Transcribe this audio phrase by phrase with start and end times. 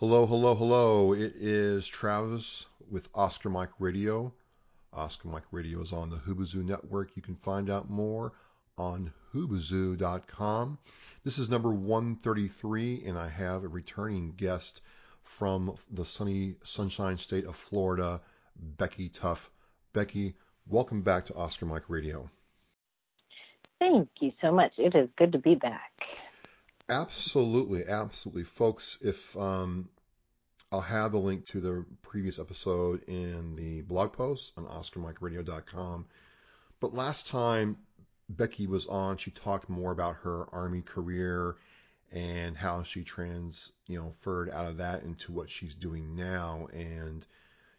[0.00, 1.12] Hello, hello, hello.
[1.12, 4.32] It is Travis with Oscar Mike Radio.
[4.94, 7.14] Oscar Mike Radio is on the Hubazoo Network.
[7.16, 8.32] You can find out more
[8.78, 10.78] on hubazoo.com.
[11.22, 14.80] This is number 133, and I have a returning guest
[15.22, 18.22] from the sunny Sunshine State of Florida,
[18.56, 19.50] Becky Tuff.
[19.92, 20.34] Becky,
[20.66, 22.30] welcome back to Oscar Mike Radio.
[23.78, 24.72] Thank you so much.
[24.78, 25.92] It is good to be back.
[26.90, 28.98] Absolutely, absolutely, folks.
[29.00, 29.88] If um,
[30.72, 36.06] I'll have a link to the previous episode in the blog post on OscarMikeRadio.com.
[36.80, 37.78] But last time
[38.28, 41.56] Becky was on, she talked more about her Army career
[42.10, 46.66] and how she trans, you know, furred out of that into what she's doing now.
[46.72, 47.24] And,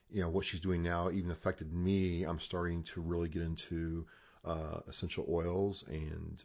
[0.09, 2.23] you know, what she's doing now even affected me.
[2.23, 4.07] I'm starting to really get into
[4.45, 6.41] uh, essential oils and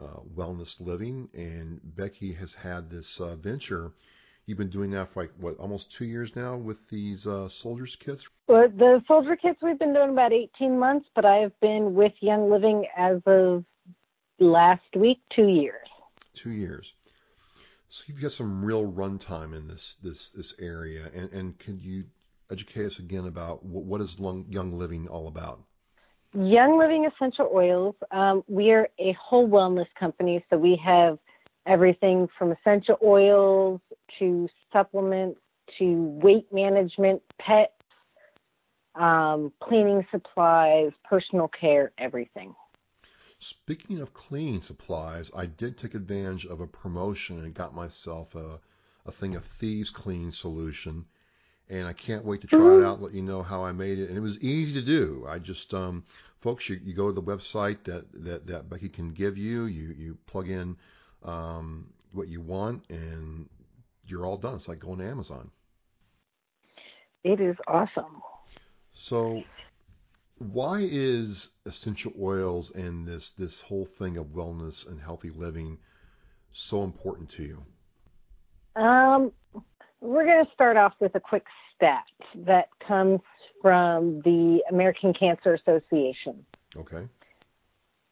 [0.00, 1.28] uh, wellness living.
[1.34, 3.92] And Becky has had this uh, venture.
[4.46, 7.96] You've been doing that for like what, almost two years now with these uh, soldiers
[7.96, 8.28] kits.
[8.48, 12.12] Well, the soldier kits we've been doing about 18 months, but I have been with
[12.20, 13.64] Young Living as of
[14.40, 15.88] last week, two years.
[16.34, 16.92] Two years.
[17.88, 22.04] So you've got some real runtime in this this this area, and and could you
[22.50, 25.62] educate us again about what, what is Young Living all about?
[26.34, 27.94] Young Living Essential Oils.
[28.10, 31.18] Um, we are a whole wellness company, so we have
[31.66, 33.80] everything from essential oils
[34.18, 35.38] to supplements
[35.78, 37.72] to weight management, pets,
[38.94, 42.54] um, cleaning supplies, personal care, everything.
[43.38, 48.60] Speaking of cleaning supplies, I did take advantage of a promotion and got myself a,
[49.04, 51.06] a thing of Thieves Clean solution
[51.72, 52.82] and I can't wait to try mm-hmm.
[52.82, 54.10] it out and let you know how I made it.
[54.10, 55.24] And it was easy to do.
[55.26, 56.04] I just, um,
[56.40, 59.94] folks, you, you go to the website that, that, that Becky can give you, you,
[59.96, 60.76] you plug in
[61.24, 63.48] um, what you want, and
[64.06, 64.56] you're all done.
[64.56, 65.50] It's like going to Amazon.
[67.24, 68.20] It is awesome.
[68.92, 69.42] So,
[70.36, 75.78] why is essential oils and this this whole thing of wellness and healthy living
[76.52, 77.64] so important to you?
[78.74, 79.32] Um,
[80.02, 81.44] we're going to start off with a quick
[81.82, 82.04] stat
[82.46, 83.20] that comes
[83.60, 86.44] from the American Cancer Association.
[86.76, 87.08] Okay.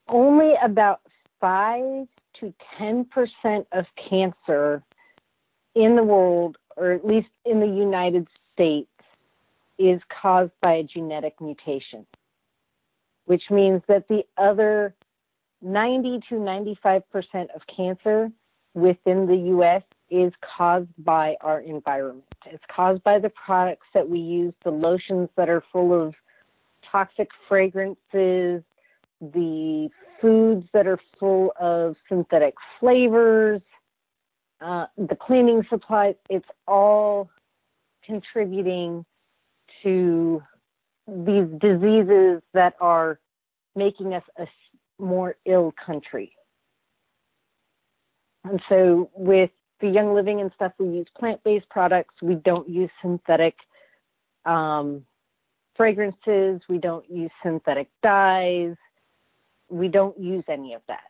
[0.08, 1.00] Only about
[1.40, 2.06] 5
[2.40, 4.82] to 10% of cancer
[5.74, 8.88] in the world, or at least in the United States,
[9.78, 12.04] is caused by a genetic mutation,
[13.26, 14.94] which means that the other
[15.62, 17.02] 90 to 95%
[17.54, 18.30] of cancer
[18.74, 22.24] within the U.S is caused by our environment.
[22.46, 26.14] It's caused by the products that we use, the lotions that are full of
[26.90, 28.62] toxic fragrances,
[29.20, 29.88] the
[30.20, 33.60] foods that are full of synthetic flavors,
[34.60, 36.14] uh, the cleaning supplies.
[36.28, 37.30] It's all
[38.04, 39.04] contributing
[39.82, 40.42] to
[41.06, 43.18] these diseases that are
[43.76, 44.46] making us a
[44.98, 46.32] more ill country.
[48.44, 52.14] And so, with for Young Living and stuff, we use plant based products.
[52.22, 53.56] We don't use synthetic
[54.44, 55.04] um,
[55.76, 56.60] fragrances.
[56.68, 58.76] We don't use synthetic dyes.
[59.68, 61.00] We don't use any of that.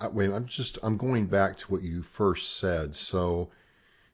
[0.00, 2.94] I, wait, I'm just I'm going back to what you first said.
[2.94, 3.50] So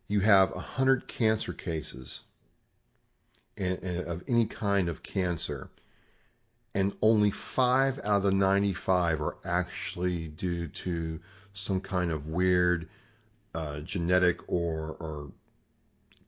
[0.06, 2.22] you have a hundred cancer cases
[3.56, 5.70] and, and of any kind of cancer,
[6.74, 11.18] and only five out of the 95 are actually due to
[11.58, 12.88] some kind of weird
[13.54, 15.32] uh, genetic or, or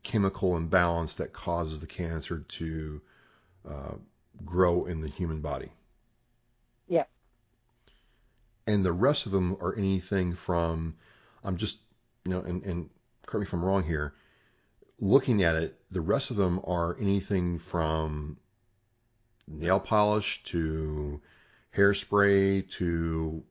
[0.03, 3.01] chemical imbalance that causes the cancer to
[3.69, 3.95] uh,
[4.45, 5.71] grow in the human body.
[6.89, 7.05] Yeah.
[8.67, 10.97] And the rest of them are anything from,
[11.45, 11.79] I'm just,
[12.25, 12.91] you know, and, and
[13.27, 14.15] correct me if I'm wrong here,
[14.99, 18.39] looking at it, the rest of them are anything from
[19.47, 21.21] nail polish to
[21.77, 23.43] hairspray to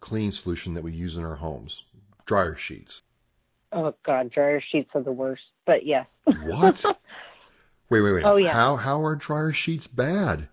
[0.00, 1.82] clean solution that we use in our homes
[2.26, 3.02] dryer sheets.
[3.72, 6.06] Oh, God, dryer sheets are the worst, but yes.
[6.24, 6.84] what?
[7.90, 8.24] Wait, wait, wait.
[8.24, 8.52] Oh, yeah.
[8.52, 10.46] How, how are dryer sheets bad?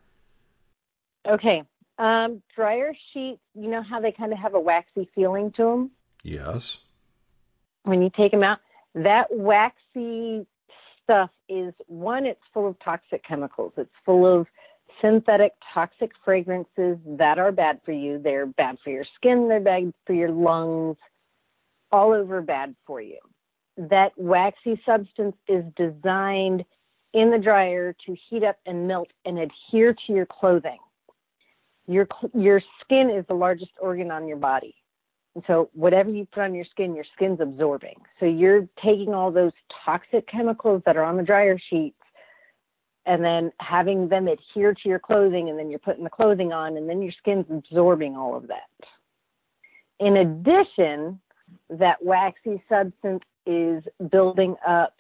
[1.27, 1.63] Okay.
[1.97, 5.92] Um, dryer sheets, you know how they kind of have a waxy feeling to them?
[6.24, 6.80] Yes.
[7.83, 8.59] When you take them out,
[8.94, 10.47] that waxy
[11.03, 13.74] stuff is one, it's full of toxic chemicals.
[13.75, 14.47] It's full of
[15.01, 18.19] synthetic toxic fragrances that are bad for you.
[18.24, 20.97] They're bad for your skin, they're bad for your lungs,
[21.92, 23.19] all over bad for you.
[23.77, 26.63] That waxy substance is designed
[27.13, 30.80] in the dryer to heat up and melt and adhere to your clothing.
[31.88, 34.75] Your your skin is the largest organ on your body.
[35.36, 37.95] And so whatever you put on your skin, your skin's absorbing.
[38.19, 39.51] So you're taking all those
[39.86, 41.97] toxic chemicals that are on the dryer sheets
[43.06, 46.78] and then having them adhere to your clothing and then you're putting the clothing on
[46.78, 48.69] and then your skin's absorbing all of that.
[50.00, 51.19] In addition,
[51.69, 54.96] that waxy substance is building up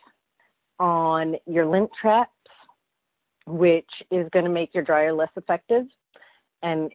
[0.79, 2.31] on your lint traps,
[3.47, 5.85] which is going to make your dryer less effective
[6.61, 6.91] and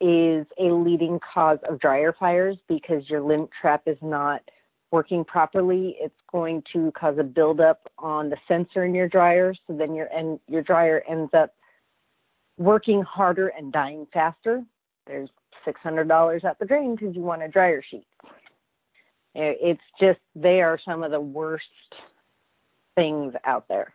[0.00, 4.42] is a leading cause of dryer fires because your lint trap is not
[4.94, 5.96] working properly.
[5.98, 10.06] It's going to cause a buildup on the sensor in your dryer, so then your
[10.06, 11.52] and your dryer ends up
[12.58, 14.62] working harder and dying faster.
[15.08, 15.28] There's
[15.66, 18.06] $600 at the drain because you want a dryer sheet.
[19.34, 21.64] It's just they are some of the worst
[22.94, 23.92] things out there.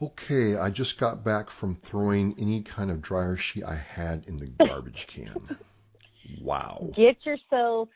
[0.00, 4.38] Okay, I just got back from throwing any kind of dryer sheet I had in
[4.38, 5.58] the garbage can.
[6.42, 6.90] Wow.
[6.94, 7.88] Get yourself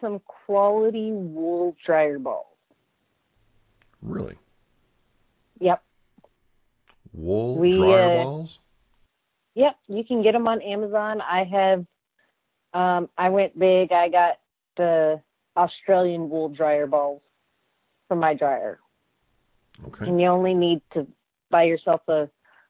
[0.00, 2.46] some quality wool dryer balls.
[4.02, 4.38] Really?
[5.60, 5.82] Yep.
[7.12, 8.58] Wool we, dryer uh, balls?
[9.54, 11.20] Yep, you can get them on Amazon.
[11.20, 11.86] I have
[12.72, 13.92] um I went big.
[13.92, 14.38] I got
[14.76, 15.20] the
[15.56, 17.20] Australian wool dryer balls
[18.08, 18.78] for my dryer.
[19.86, 20.06] Okay.
[20.06, 21.06] And you only need to
[21.50, 22.28] buy yourself a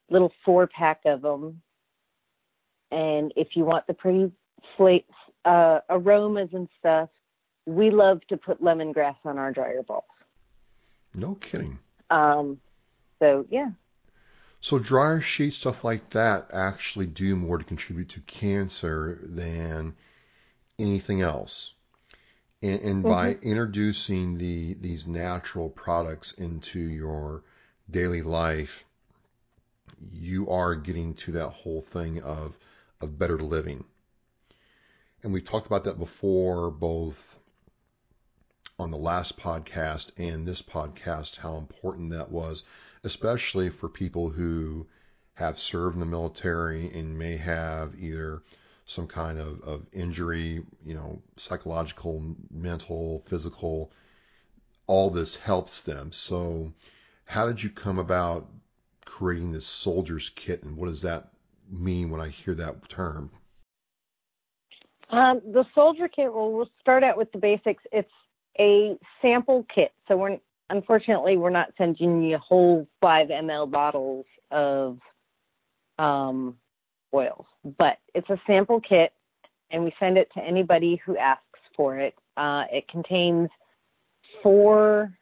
[0.08, 1.60] little four pack of them.
[2.90, 4.32] And if you want the pretty
[4.76, 5.06] slate
[5.44, 7.08] uh, aromas and stuff,
[7.66, 10.04] we love to put lemongrass on our dryer balls.
[11.14, 11.78] No kidding.
[12.10, 12.60] Um,
[13.18, 13.70] so yeah.
[14.60, 19.94] So dryer sheets, stuff like that, actually do more to contribute to cancer than
[20.78, 21.72] anything else.
[22.62, 23.08] And, and mm-hmm.
[23.08, 27.42] by introducing the these natural products into your
[27.90, 28.84] daily life,
[30.12, 32.58] you are getting to that whole thing of
[33.00, 33.84] of better living.
[35.22, 37.38] And we've talked about that before, both
[38.78, 42.64] on the last podcast and this podcast, how important that was,
[43.04, 44.86] especially for people who
[45.34, 48.42] have served in the military and may have either
[48.86, 53.92] some kind of, of injury, you know, psychological, mental, physical,
[54.86, 56.12] all this helps them.
[56.12, 56.72] So,
[57.24, 58.48] how did you come about
[59.04, 61.28] creating this soldier's kit, and what does that
[61.70, 63.30] mean when I hear that term?
[65.10, 67.82] Um, the soldier kit, well, we'll start out with the basics.
[67.92, 68.10] It's
[68.58, 69.92] a sample kit.
[70.08, 70.38] So, we're
[70.70, 74.98] unfortunately, we're not sending you whole 5 ml bottles of
[75.98, 76.56] um,
[77.12, 77.46] oils,
[77.78, 79.12] but it's a sample kit,
[79.70, 81.44] and we send it to anybody who asks
[81.76, 82.14] for it.
[82.36, 83.48] Uh, it contains
[84.42, 85.12] four,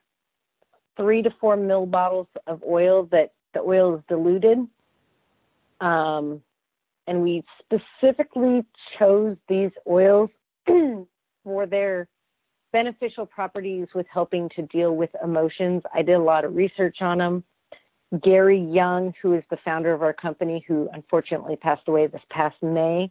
[0.97, 4.59] three to four mil bottles of oil that the oil is diluted.
[5.81, 6.43] Um,
[7.09, 8.65] and we specifically
[8.99, 10.29] chose these oils
[11.45, 12.07] for their
[12.73, 15.83] beneficial properties with helping to deal with emotions.
[15.95, 17.45] I did a lot of research on them.
[18.23, 22.57] Gary Young, who is the founder of our company, who unfortunately passed away this past
[22.63, 23.11] May,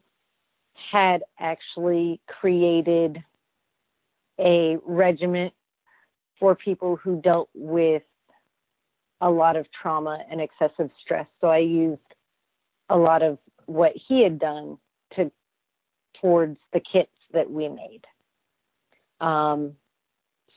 [0.92, 3.24] had actually created
[4.40, 5.54] a regiment
[6.40, 8.04] for people who dealt with
[9.22, 11.26] a lot of trauma and excessive stress.
[11.42, 12.00] So I used
[12.90, 14.78] a lot of what he had done
[15.16, 15.32] to
[16.20, 18.02] towards the kits that we made.
[19.22, 19.74] Um,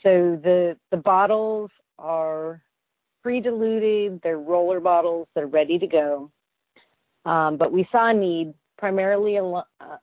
[0.02, 2.62] so the the bottles are
[3.22, 4.20] pre-diluted.
[4.22, 5.28] They're roller bottles.
[5.34, 6.30] They're ready to go.
[7.26, 9.96] Um, but we saw a need primarily al- uh,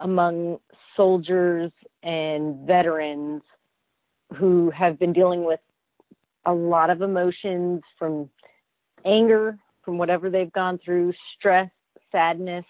[0.00, 0.58] among
[0.96, 1.70] soldiers
[2.02, 3.42] and veterans
[4.36, 5.60] who have been dealing with
[6.44, 8.28] a lot of emotions from
[9.04, 11.70] anger, from whatever they've gone through, stress,
[12.12, 12.64] sadness,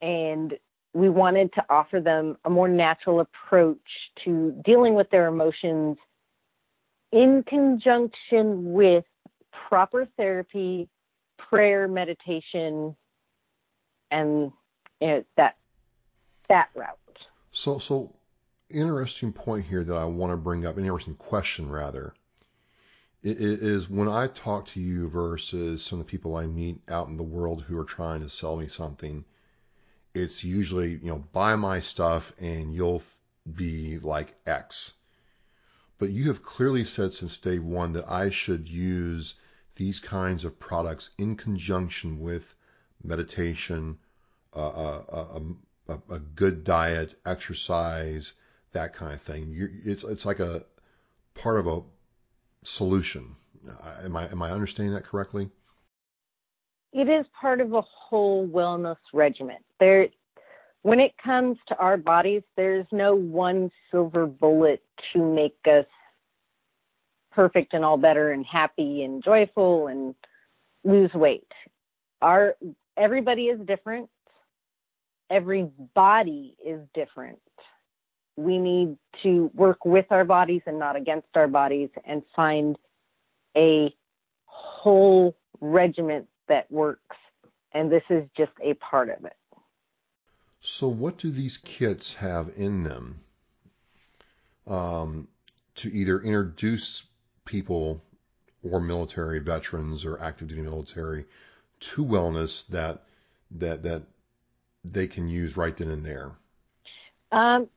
[0.00, 0.54] and
[0.94, 3.78] we wanted to offer them a more natural approach
[4.24, 5.96] to dealing with their emotions
[7.12, 9.04] in conjunction with
[9.68, 10.88] proper therapy,
[11.38, 12.96] prayer, meditation,
[14.10, 14.52] and
[15.00, 15.56] you know, that
[16.48, 16.96] that route.
[17.52, 18.14] So, so
[18.70, 22.14] interesting point here that I want to bring up, an interesting question rather,
[23.22, 27.16] is when I talk to you versus some of the people I meet out in
[27.16, 29.24] the world who are trying to sell me something.
[30.14, 33.02] It's usually you know buy my stuff and you'll
[33.54, 34.94] be like X
[35.98, 39.34] but you have clearly said since day one that I should use
[39.74, 42.54] these kinds of products in conjunction with
[43.02, 43.98] meditation,
[44.52, 45.40] a, a,
[46.08, 48.34] a, good diet, exercise,
[48.72, 49.50] that kind of thing.
[49.50, 50.64] You, it's it's like a
[51.34, 51.82] part of a
[52.64, 53.36] solution.
[54.04, 55.50] Am I am I understanding that correctly?
[56.92, 59.58] It is part of a whole wellness regimen.
[59.78, 60.08] There,
[60.82, 65.84] when it comes to our bodies, there's no one silver bullet to make us
[67.30, 70.14] perfect and all better and happy and joyful and
[70.84, 71.46] lose weight.
[72.22, 72.56] Our
[72.96, 74.08] everybody is different.
[75.30, 77.38] Every body is different.
[78.38, 82.78] We need to work with our bodies and not against our bodies and find
[83.56, 83.92] a
[84.44, 87.16] whole regiment that works.
[87.72, 89.36] And this is just a part of it.
[90.60, 93.18] So, what do these kits have in them
[94.68, 95.26] um,
[95.74, 97.08] to either introduce
[97.44, 98.00] people
[98.62, 101.24] or military veterans or active duty military
[101.80, 103.02] to wellness that
[103.50, 104.02] that that
[104.84, 106.36] they can use right then and there?
[107.32, 107.68] Um,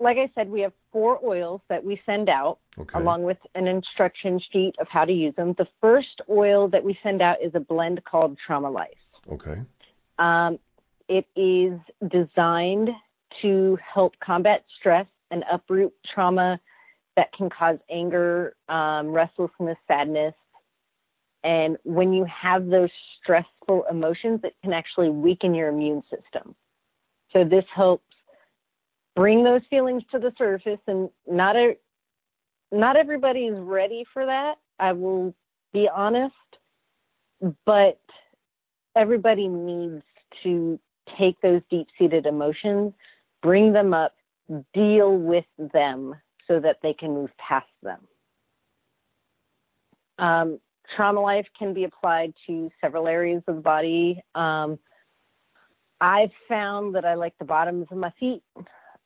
[0.00, 2.98] like I said, we have four oils that we send out okay.
[2.98, 5.54] along with an instruction sheet of how to use them.
[5.58, 8.90] The first oil that we send out is a blend called Trauma Life.
[9.30, 9.60] Okay.
[10.18, 10.58] Um,
[11.08, 11.78] it is
[12.10, 12.90] designed
[13.42, 16.60] to help combat stress and uproot trauma
[17.16, 20.34] that can cause anger, um, restlessness, sadness.
[21.42, 22.90] And when you have those
[23.20, 26.54] stressful emotions, it can actually weaken your immune system.
[27.32, 28.07] So this helps
[29.18, 31.76] bring those feelings to the surface and not a
[32.70, 34.54] not everybody is ready for that.
[34.78, 35.34] I will
[35.72, 36.34] be honest,
[37.66, 37.98] but
[38.96, 40.02] everybody needs
[40.44, 40.78] to
[41.18, 42.92] take those deep seated emotions,
[43.42, 44.14] bring them up,
[44.72, 46.14] deal with them
[46.46, 48.00] so that they can move past them.
[50.18, 50.60] Um,
[50.94, 54.22] trauma life can be applied to several areas of the body.
[54.36, 54.78] Um,
[56.00, 58.42] I've found that I like the bottoms of my feet,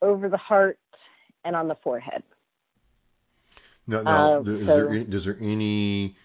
[0.03, 0.79] over the heart,
[1.45, 2.23] and on the forehead.
[3.87, 6.17] Now, now uh, is, so, there, is there any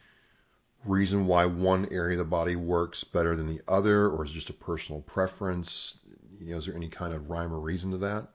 [0.86, 4.36] reason why one area of the body works better than the other, or is it
[4.36, 5.98] just a personal preference?
[6.40, 8.28] You know, is there any kind of rhyme or reason to that?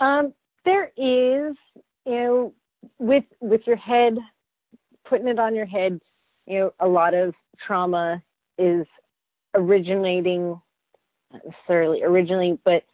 [0.00, 0.32] Um,
[0.64, 1.56] there is,
[2.06, 2.54] you know,
[2.98, 4.16] with with your head,
[5.04, 6.00] putting it on your head,
[6.46, 7.34] you know, a lot of
[7.64, 8.22] trauma
[8.58, 8.86] is
[9.54, 10.60] originating,
[11.32, 12.84] not necessarily originally, but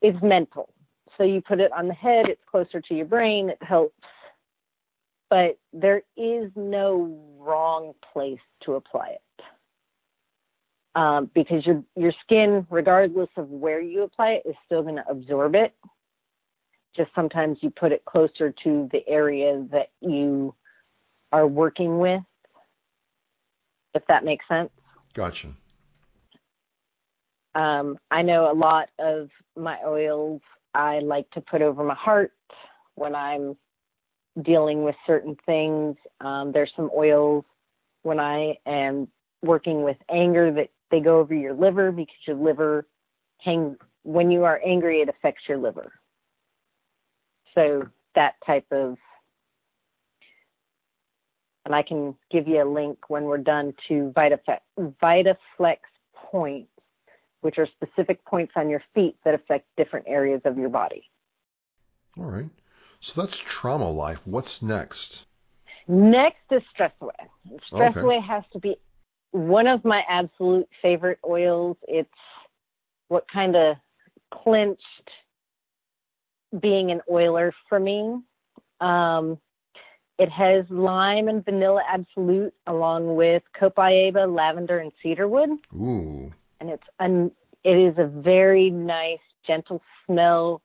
[0.00, 0.68] is mental.
[1.16, 3.94] So you put it on the head, it's closer to your brain, it helps
[5.34, 9.44] but there is no wrong place to apply it.
[10.94, 15.08] Um, because your your skin, regardless of where you apply it, is still going to
[15.08, 15.74] absorb it.
[16.96, 20.54] Just sometimes you put it closer to the area that you
[21.32, 22.22] are working with,
[23.94, 24.70] if that makes sense.
[25.14, 25.48] Gotcha.
[27.56, 30.42] Um, I know a lot of my oils
[30.74, 32.32] I like to put over my heart
[32.94, 33.56] when I'm
[34.42, 35.96] dealing with certain things.
[36.20, 37.44] Um, there's some oils
[38.02, 39.08] when I am
[39.42, 42.86] working with anger that they go over your liver because your liver
[43.38, 45.92] hang when you are angry it affects your liver.
[47.54, 48.96] So that type of
[51.64, 54.58] and I can give you a link when we're done to VitaFlex,
[55.02, 55.78] VitaFlex
[56.14, 56.68] points,
[57.44, 61.04] which are specific points on your feet that affect different areas of your body.
[62.18, 62.48] All right.
[63.00, 64.26] So that's trauma life.
[64.26, 65.26] What's next?
[65.86, 67.12] Next is stress away.
[67.66, 68.00] Stress okay.
[68.00, 68.76] away has to be
[69.32, 71.76] one of my absolute favorite oils.
[71.86, 72.08] It's
[73.08, 73.76] what kind of
[74.32, 75.10] clinched
[76.58, 78.20] being an oiler for me.
[78.80, 79.38] Um,
[80.18, 85.50] it has lime and vanilla absolute along with copaiba, lavender, and cedarwood.
[85.74, 86.32] Ooh.
[86.60, 87.30] And it's an,
[87.64, 90.62] it is a very nice, gentle smell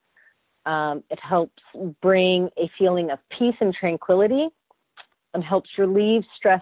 [0.66, 1.64] um, it helps
[2.02, 4.50] bring a feeling of peace and tranquility
[5.34, 6.62] and helps relieve stress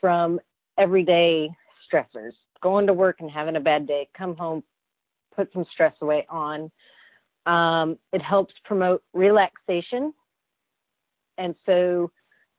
[0.00, 0.40] from
[0.78, 1.48] everyday
[1.86, 2.32] stressors.
[2.62, 4.64] Going to work and having a bad day, come home,
[5.36, 6.70] put some stress away on.
[7.46, 10.12] Um, it helps promote relaxation.
[11.36, 12.10] And so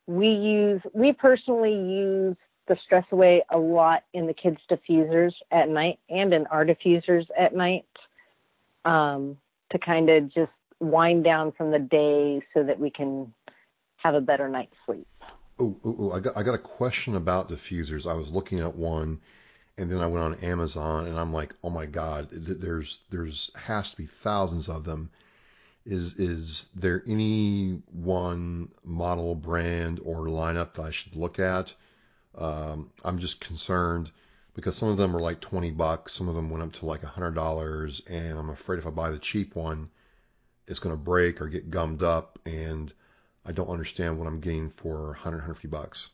[0.08, 2.38] we use, we personally use
[2.69, 7.25] the stress away a lot in the kids' diffusers at night and in our diffusers
[7.38, 7.85] at night
[8.85, 9.38] um,
[9.71, 13.33] to kind of just wind down from the day so that we can
[13.97, 15.07] have a better night's sleep.
[15.59, 18.09] Oh, I got I got a question about diffusers.
[18.09, 19.19] I was looking at one,
[19.77, 23.91] and then I went on Amazon, and I'm like, oh my god, there's there's has
[23.91, 25.09] to be thousands of them.
[25.85, 31.73] Is is there any one model, brand, or lineup that I should look at?
[32.36, 34.12] Um, I'm just concerned
[34.53, 37.01] because some of them are like 20 bucks, some of them went up to like
[37.01, 39.89] $100, and I'm afraid if I buy the cheap one,
[40.67, 42.93] it's going to break or get gummed up, and
[43.45, 46.09] I don't understand what I'm getting for 100, 150 bucks.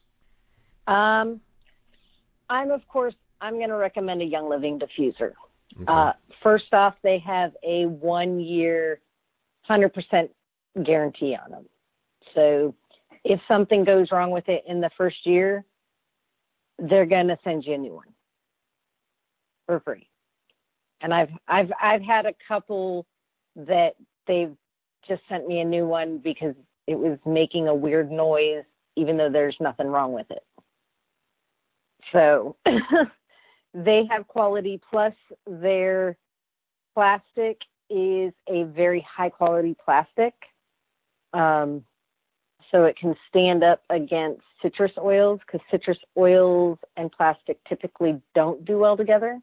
[0.88, 1.42] Um,
[2.50, 5.34] I'm of course I'm going to recommend a Young Living diffuser.
[5.76, 5.86] Okay.
[5.88, 9.00] Uh, first off, they have a one year,
[9.70, 10.30] 100%
[10.84, 11.66] guarantee on them.
[12.34, 12.76] So
[13.24, 15.66] if something goes wrong with it in the first year,
[16.80, 18.14] they're going to send you a new one
[19.66, 20.08] for free.
[21.02, 23.06] And I've I've I've had a couple
[23.56, 23.92] that
[24.28, 24.56] they've
[25.08, 26.56] just sent me a new one because
[26.88, 28.64] it was making a weird noise
[28.96, 30.44] even though there's nothing wrong with it.
[32.14, 32.56] So
[33.74, 35.14] they have quality plus
[35.46, 36.18] their
[36.94, 40.34] plastic is a very high quality plastic.
[41.34, 41.84] Um,
[42.72, 48.66] so it can stand up against citrus oils because citrus oils and plastic typically don't
[48.66, 49.40] do well together.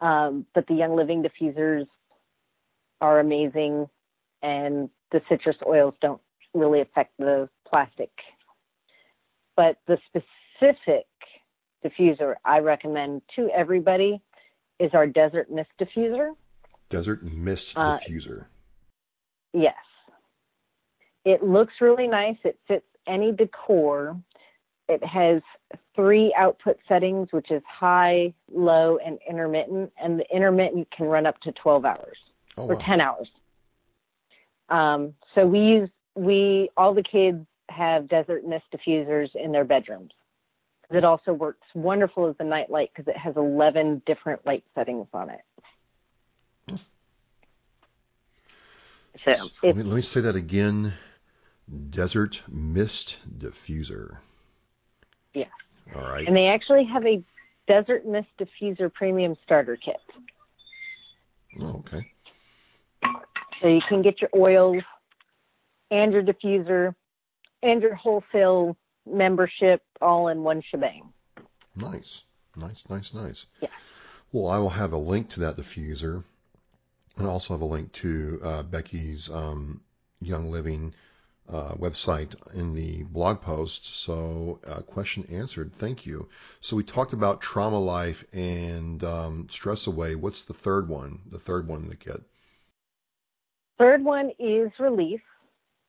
[0.00, 1.86] Um, but the Young Living diffusers
[3.00, 3.88] are amazing,
[4.42, 6.20] and the citrus oils don't
[6.54, 8.10] really affect the plastic.
[9.56, 11.06] But the specific
[11.84, 14.20] diffuser I recommend to everybody
[14.78, 16.32] is our Desert Mist diffuser.
[16.88, 18.46] Desert Mist uh, diffuser.
[19.52, 19.74] Yes.
[21.24, 22.36] It looks really nice.
[22.44, 24.16] It fits any decor.
[24.88, 25.42] It has
[25.94, 29.92] three output settings, which is high, low, and intermittent.
[30.02, 32.16] And the intermittent can run up to 12 hours
[32.56, 32.80] oh, or wow.
[32.80, 33.30] 10 hours.
[34.68, 40.12] Um, so we use, we, all the kids have Desert Mist diffusers in their bedrooms.
[40.90, 45.06] It also works wonderful as a night light because it has 11 different light settings
[45.12, 45.40] on it.
[49.24, 50.94] So, so let, me, let me say that again.
[51.90, 54.18] Desert Mist Diffuser.
[55.34, 55.44] Yeah.
[55.94, 56.26] All right.
[56.26, 57.22] And they actually have a
[57.66, 60.00] Desert Mist Diffuser Premium Starter Kit.
[61.60, 62.10] Oh, okay.
[63.60, 64.82] So you can get your oils
[65.90, 66.94] and your diffuser
[67.62, 71.12] and your wholesale membership all in one shebang.
[71.76, 72.24] Nice.
[72.56, 73.46] Nice, nice, nice.
[73.60, 73.68] Yeah.
[74.32, 76.24] Well, I will have a link to that diffuser
[77.16, 79.80] and also have a link to uh, Becky's um,
[80.20, 80.94] Young Living
[81.50, 83.86] uh, website in the blog post.
[84.04, 85.72] So, uh, question answered.
[85.72, 86.28] Thank you.
[86.60, 90.14] So, we talked about trauma life and um, stress away.
[90.14, 91.20] What's the third one?
[91.30, 92.20] The third one that get?
[93.78, 95.20] Third one is release.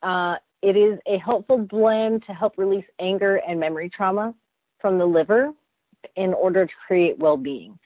[0.01, 4.33] Uh, it is a helpful blend to help release anger and memory trauma
[4.79, 5.51] from the liver
[6.15, 7.77] in order to create well being.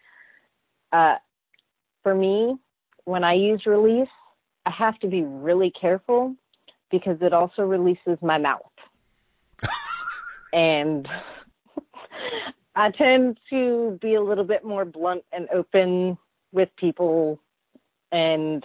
[0.92, 1.16] Uh,
[2.04, 2.56] for me,
[3.06, 4.08] when I use release,
[4.66, 6.36] I have to be really careful
[6.92, 8.62] because it also releases my mouth.
[10.54, 11.08] and
[12.76, 16.18] I tend to be a little bit more blunt and open
[16.52, 17.40] with people
[18.12, 18.64] and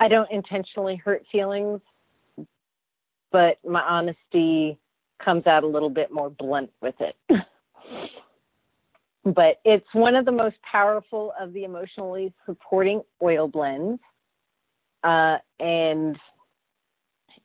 [0.00, 1.80] I don't intentionally hurt feelings
[3.30, 4.78] but my honesty
[5.24, 7.16] comes out a little bit more blunt with it.
[9.24, 14.00] but it's one of the most powerful of the emotionally supporting oil blends.
[15.02, 16.18] Uh, and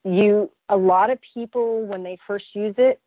[0.04, 3.02] you, a lot of people, when they first use it,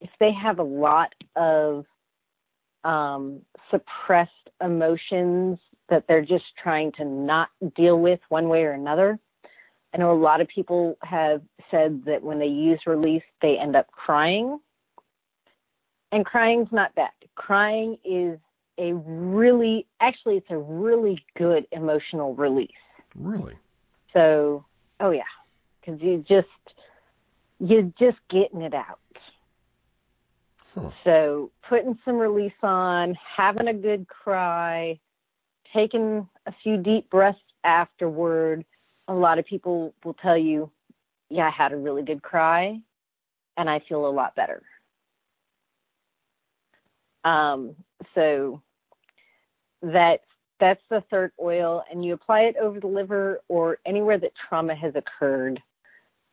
[0.00, 1.84] if they have a lot of
[2.84, 4.30] um, suppressed
[4.62, 5.58] emotions
[5.88, 9.18] that they're just trying to not deal with one way or another,
[9.94, 13.74] I know a lot of people have said that when they use release, they end
[13.74, 14.58] up crying.
[16.12, 17.10] And crying's not bad.
[17.34, 18.38] Crying is
[18.78, 22.70] a really, actually, it's a really good emotional release.
[23.14, 23.54] Really?
[24.18, 24.64] So,
[24.98, 25.22] oh yeah,
[25.80, 26.48] because you just,
[27.60, 28.98] you're just getting it out.
[30.74, 30.90] Huh.
[31.04, 34.98] So, putting some release on, having a good cry,
[35.72, 38.64] taking a few deep breaths afterward
[39.08, 40.70] a lot of people will tell you,
[41.30, 42.78] yeah, I had a really good cry
[43.56, 44.62] and I feel a lot better.
[47.24, 47.74] Um,
[48.14, 48.62] so
[49.82, 50.20] that
[50.60, 54.74] that's the third oil, and you apply it over the liver or anywhere that trauma
[54.74, 55.60] has occurred,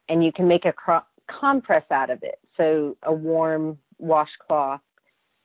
[0.10, 1.06] and you can make a cro-
[1.40, 2.40] compress out of it.
[2.58, 4.82] So a warm washcloth,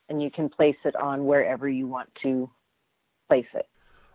[0.09, 2.51] and you can place it on wherever you want to
[3.29, 3.69] place it.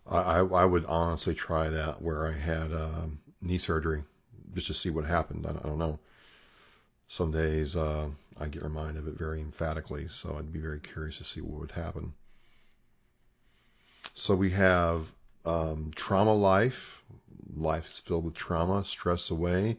[0.07, 4.03] I, I would honestly try that where I had um, knee surgery
[4.53, 5.45] just to see what happened.
[5.47, 5.99] I, I don't know.
[7.07, 11.17] Some days uh, I get reminded of it very emphatically, so I'd be very curious
[11.19, 12.13] to see what would happen.
[14.13, 15.11] So we have
[15.45, 17.03] um, trauma life.
[17.55, 19.77] Life is filled with trauma, stress away,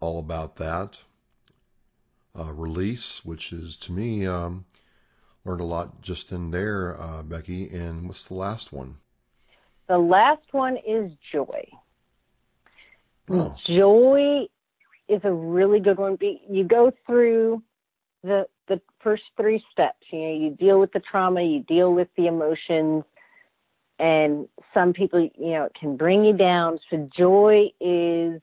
[0.00, 0.98] all about that.
[2.38, 4.64] Uh, release, which is to me, um,
[5.44, 7.70] learned a lot just in there, uh, Becky.
[7.70, 8.96] And what's the last one?
[9.88, 11.68] The last one is joy.
[13.30, 13.56] Oh.
[13.66, 14.46] Joy
[15.08, 16.18] is a really good one.
[16.20, 17.62] You go through
[18.22, 20.04] the the first three steps.
[20.10, 23.04] You know, you deal with the trauma, you deal with the emotions,
[23.98, 26.78] and some people, you know, it can bring you down.
[26.90, 28.40] So joy is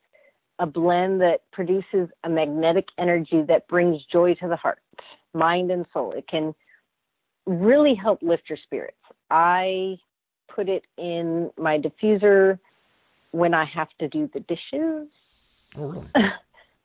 [0.59, 4.79] a blend that produces a magnetic energy that brings joy to the heart,
[5.33, 6.11] mind, and soul.
[6.11, 6.55] It can
[7.45, 8.97] really help lift your spirits.
[9.29, 9.97] I
[10.53, 12.59] put it in my diffuser
[13.31, 15.07] when I have to do the dishes.
[15.75, 16.07] Oh, really?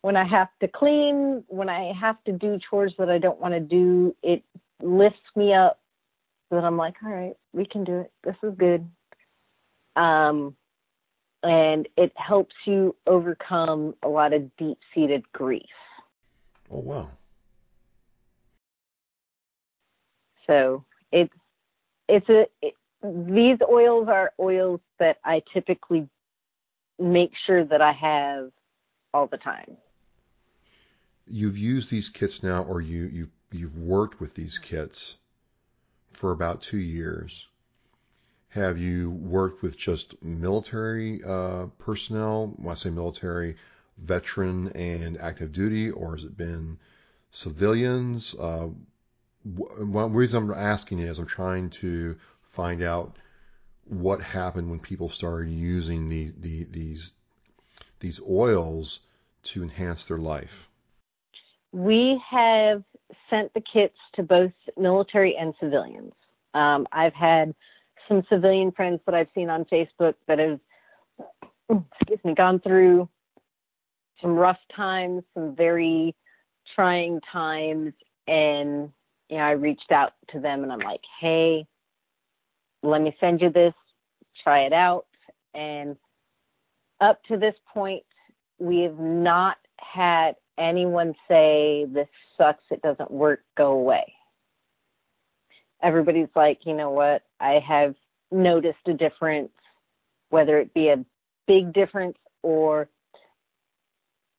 [0.02, 3.54] when I have to clean, when I have to do chores that I don't want
[3.54, 4.42] to do, it
[4.82, 5.80] lifts me up
[6.48, 8.12] so that I'm like, all right, we can do it.
[8.24, 8.88] This is good.
[9.96, 10.56] Um,
[11.42, 15.62] and it helps you overcome a lot of deep seated grief.
[16.70, 17.08] Oh, wow.
[20.46, 21.32] So it's,
[22.08, 26.08] it's a, it, these oils are oils that I typically
[26.98, 28.50] make sure that I have
[29.14, 29.76] all the time.
[31.26, 35.16] You've used these kits now, or you, you've, you've worked with these kits
[36.18, 37.46] for about two years.
[38.48, 42.54] Have you worked with just military uh, personnel?
[42.56, 43.56] When I say military,
[43.98, 46.78] veteran and active duty, or has it been
[47.30, 48.34] civilians?
[48.34, 48.70] Uh,
[49.44, 52.16] one reason I'm asking is I'm trying to
[52.50, 53.16] find out
[53.84, 57.12] what happened when people started using the, the, these
[58.00, 59.00] these oils
[59.42, 60.68] to enhance their life.
[61.72, 62.82] We have
[63.30, 66.12] sent the kits to both military and civilians.
[66.54, 67.54] Um, I've had
[68.08, 70.60] some civilian friends that I've seen on Facebook that have,
[71.70, 73.08] excuse me, gone through
[74.20, 76.14] some rough times, some very
[76.74, 77.92] trying times,
[78.26, 78.90] and
[79.28, 81.66] you know, I reached out to them and I'm like, hey,
[82.82, 83.74] let me send you this,
[84.42, 85.06] try it out.
[85.54, 85.96] And
[87.00, 88.04] up to this point,
[88.58, 94.12] we have not had anyone say, this sucks, it doesn't work, go away.
[95.82, 97.94] Everybody's like, you know what, I have
[98.30, 99.52] noticed a difference,
[100.30, 101.04] whether it be a
[101.46, 102.88] big difference or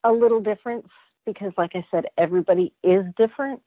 [0.03, 0.87] a little difference,
[1.25, 3.61] because like I said, everybody is different.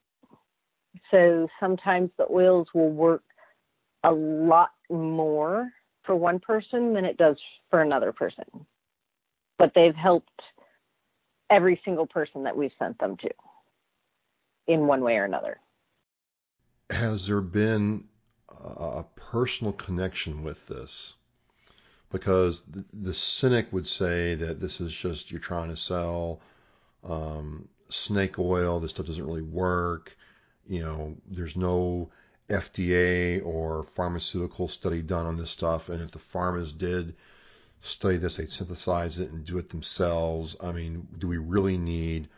[1.10, 3.22] So sometimes the oils will work
[4.04, 5.70] a lot more
[6.04, 7.36] for one person than it does
[7.70, 8.44] for another person.
[9.58, 10.42] But they've helped
[11.52, 13.30] every single person that we've sent them to
[14.66, 15.58] in one way or another.
[16.90, 18.08] Has there been
[18.48, 21.14] a personal connection with this?
[22.10, 26.40] Because the, the cynic would say that this is just you're trying to sell
[27.04, 28.80] um, snake oil.
[28.80, 30.16] This stuff doesn't really work.
[30.68, 32.10] You know, there's no
[32.48, 35.88] FDA or pharmaceutical study done on this stuff.
[35.88, 37.14] And if the pharmas did
[37.82, 40.56] study this, they'd synthesize it and do it themselves.
[40.62, 42.28] I mean, do we really need,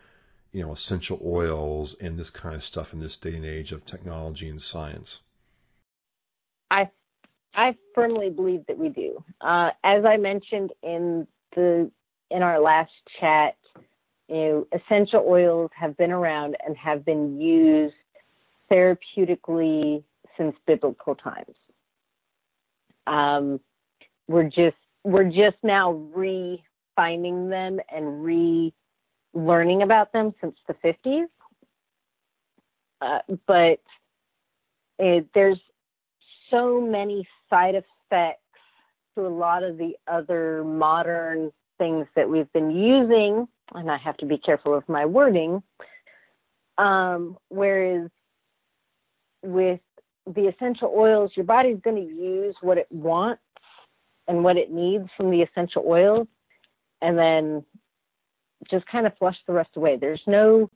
[0.51, 3.85] you know, essential oils and this kind of stuff in this day and age of
[3.85, 5.21] technology and science?
[6.69, 6.89] I
[7.53, 9.23] I firmly believe that we do.
[9.39, 11.89] Uh, as I mentioned in the
[12.31, 13.55] in our last chat,
[14.27, 17.95] you know, essential oils have been around and have been used
[18.71, 20.03] therapeutically
[20.37, 21.55] since biblical times.
[23.05, 23.59] Um,
[24.27, 31.27] we're just we're just now re-finding them and re-learning about them since the 50s.
[33.01, 33.79] Uh, but
[34.97, 35.59] it, there's
[36.49, 38.41] so many side effects
[39.13, 44.17] to a lot of the other modern things that we've been using, and I have
[44.17, 45.61] to be careful of my wording.
[46.79, 48.09] Um, whereas
[49.43, 49.81] with
[50.25, 53.41] the essential oils, your body's going to use what it wants
[54.27, 56.27] and what it needs from the essential oils,
[57.01, 57.63] and then
[58.69, 59.97] just kind of flush the rest away.
[59.99, 60.69] There's no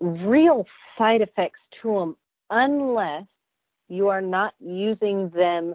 [0.00, 0.66] real
[0.98, 2.16] side effects to them
[2.50, 3.24] unless
[3.88, 5.74] you are not using them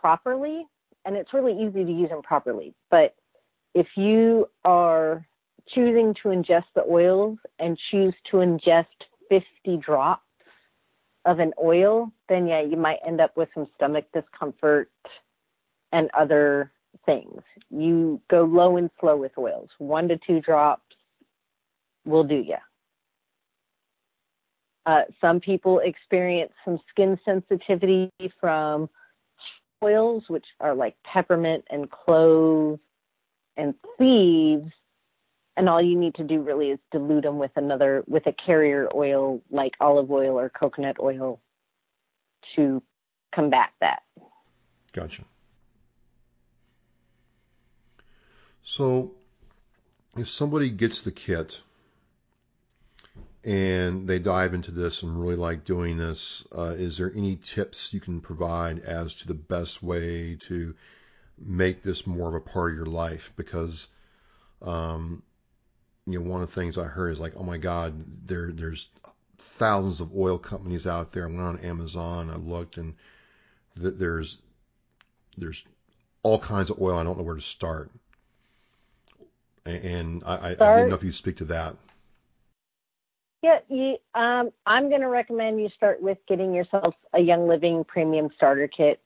[0.00, 0.66] properly.
[1.04, 2.74] And it's really easy to use them properly.
[2.90, 3.14] But
[3.74, 5.24] if you are
[5.68, 8.86] choosing to ingest the oils and choose to ingest
[9.28, 10.22] 50 drops
[11.24, 14.90] of an oil, then yeah, you might end up with some stomach discomfort
[15.92, 16.72] and other
[17.04, 17.42] things.
[17.70, 19.70] You go low and slow with oils.
[19.78, 20.82] One to two drops
[22.04, 22.56] will do you.
[24.86, 28.88] Uh, some people experience some skin sensitivity from
[29.82, 32.78] oils, which are like peppermint and clove
[33.56, 34.70] and thieves,
[35.56, 38.88] and all you need to do really is dilute them with another with a carrier
[38.94, 41.40] oil like olive oil or coconut oil
[42.54, 42.82] to
[43.34, 44.02] combat that.
[44.92, 45.24] Gotcha.
[48.68, 49.14] So,
[50.16, 51.60] if somebody gets the kit
[53.46, 56.44] and they dive into this and really like doing this.
[56.50, 60.74] Uh, is there any tips you can provide as to the best way to
[61.38, 63.32] make this more of a part of your life?
[63.36, 63.86] Because,
[64.62, 65.22] um,
[66.08, 68.88] you know, one of the things I heard is like, oh my God, there there's
[69.38, 71.22] thousands of oil companies out there.
[71.22, 72.94] I went on Amazon, I looked, and
[73.80, 74.38] th- there's
[75.38, 75.64] there's
[76.24, 76.98] all kinds of oil.
[76.98, 77.92] I don't know where to start.
[79.66, 81.76] And I, I, I didn't know if you speak to that.
[83.42, 87.84] Yeah, you, um, I'm going to recommend you start with getting yourself a Young Living
[87.84, 89.00] Premium Starter Kit.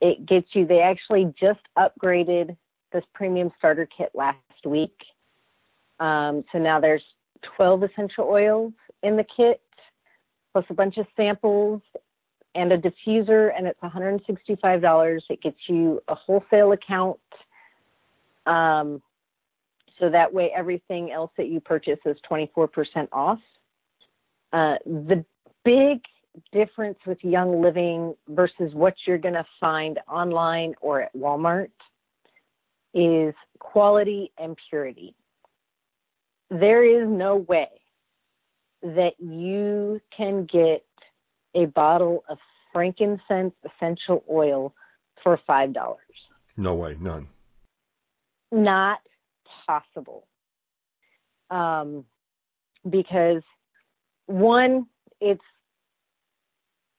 [0.00, 0.66] It gets you.
[0.66, 2.56] They actually just upgraded
[2.92, 4.94] this Premium Starter Kit last week,
[6.00, 7.02] um, so now there's
[7.56, 9.60] 12 essential oils in the kit,
[10.52, 11.82] plus a bunch of samples
[12.54, 15.20] and a diffuser, and it's $165.
[15.28, 17.18] It gets you a wholesale account.
[18.46, 19.02] Um,
[19.98, 23.38] so that way everything else that you purchase is 24% off.
[24.52, 25.24] Uh, the
[25.64, 26.00] big
[26.52, 31.70] difference with Young Living versus what you're going to find online or at Walmart
[32.94, 35.14] is quality and purity.
[36.50, 37.68] There is no way
[38.82, 40.84] that you can get
[41.54, 42.38] a bottle of
[42.72, 44.74] frankincense essential oil
[45.22, 45.94] for $5.
[46.56, 47.26] No way, none.
[48.52, 49.00] Not
[49.66, 50.26] possible.
[51.50, 52.04] Um,
[52.88, 53.42] because
[54.26, 54.86] one,
[55.20, 55.40] it's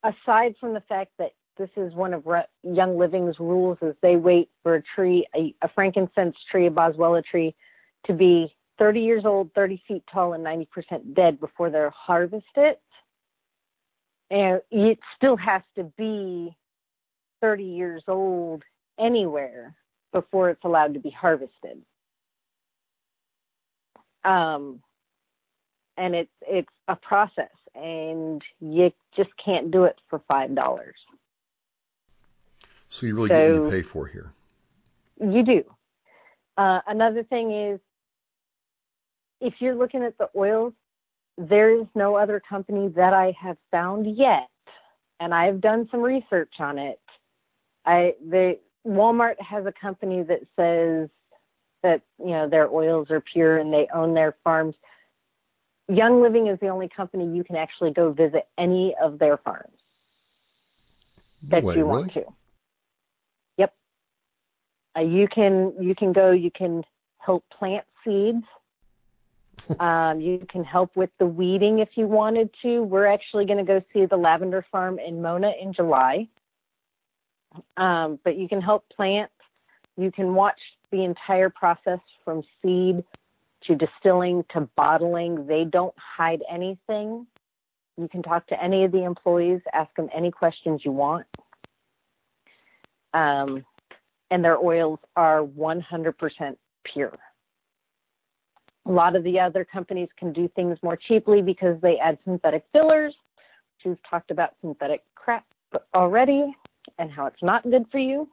[0.04, 2.24] aside from the fact that this is one of
[2.64, 7.24] Young Living's rules is they wait for a tree, a, a frankincense tree, a boswellia
[7.26, 7.56] tree,
[8.06, 12.80] to be 30 years old, 30 feet tall, and 90% dead before they'll harvest it.
[14.30, 16.56] And it still has to be
[17.42, 18.64] 30 years old
[19.00, 19.76] anywhere
[20.12, 21.82] before it's allowed to be harvested.
[24.28, 24.82] Um,
[25.96, 30.96] and it's it's a process, and you just can't do it for five dollars.
[32.90, 34.32] So you really so, get what you pay for here.
[35.20, 35.64] You do.
[36.58, 37.80] Uh, another thing is
[39.40, 40.74] if you're looking at the oils,
[41.38, 44.50] there is no other company that I have found yet,
[45.20, 47.00] and I've done some research on it.
[47.86, 51.10] I the Walmart has a company that says
[51.84, 54.76] that you know their oils are pure and they own their farms.
[55.90, 59.78] Young Living is the only company you can actually go visit any of their farms
[61.44, 62.02] that Wait, you really?
[62.02, 62.26] want to.
[63.58, 63.74] Yep.
[64.98, 66.32] Uh, you can you can go.
[66.32, 66.84] You can
[67.20, 68.44] help plant seeds
[69.80, 72.82] um, you can help with the weeding if you wanted to.
[72.82, 76.28] We're actually going to go see the lavender farm in Mona in July.
[77.76, 79.32] Um, but you can help plant.
[79.98, 80.60] You can watch
[80.92, 83.04] the entire process from seed
[83.64, 85.48] to distilling to bottling.
[85.48, 87.28] They don't hide anything.
[87.98, 91.26] You can talk to any of the employees, ask them any questions you want.
[93.14, 93.66] Um,
[94.30, 97.18] and their oils are 100% pure.
[98.86, 102.64] A lot of the other companies can do things more cheaply because they add synthetic
[102.72, 103.14] fillers.
[103.84, 105.46] We've talked about synthetic crap
[105.94, 106.54] already
[107.00, 108.28] and how it's not good for you.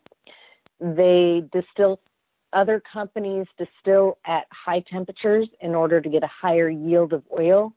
[0.80, 2.00] They distill,
[2.54, 7.74] other companies distill at high temperatures in order to get a higher yield of oil,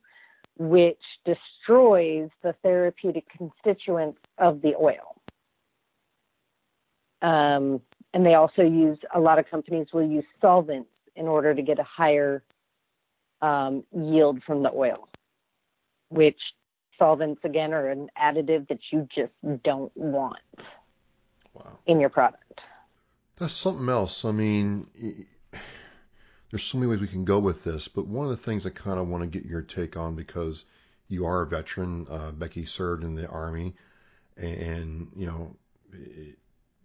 [0.58, 5.16] which destroys the therapeutic constituents of the oil.
[7.20, 7.80] Um,
[8.14, 11.78] and they also use, a lot of companies will use solvents in order to get
[11.78, 12.42] a higher
[13.42, 15.08] um, yield from the oil,
[16.10, 16.38] which
[16.98, 19.32] solvents again are an additive that you just
[19.64, 20.38] don't want
[21.54, 21.78] wow.
[21.86, 22.60] in your product.
[23.38, 24.24] That's something else.
[24.24, 24.88] I mean,
[26.50, 28.70] there's so many ways we can go with this, but one of the things I
[28.70, 30.64] kind of want to get your take on because
[31.08, 32.06] you are a veteran.
[32.10, 33.74] Uh, Becky served in the army,
[34.36, 35.56] and you know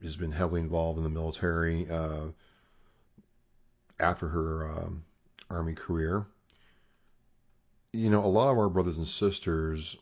[0.04, 2.28] has been heavily involved in the military uh,
[4.00, 5.04] after her um,
[5.50, 6.26] army career
[7.94, 9.96] you know, a lot of our brothers and sisters